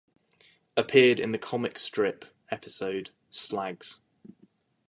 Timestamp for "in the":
1.19-1.37